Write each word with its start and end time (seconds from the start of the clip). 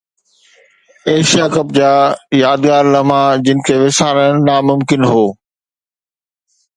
Asia 1.09 1.45
cup 1.55 1.67
جا 1.77 1.91
يادگار 2.43 2.83
لمحا 2.95 3.19
جن 3.49 3.57
کي 3.67 3.75
وسارڻ 3.83 4.31
ناممڪن 4.47 5.01
هو 5.11 5.23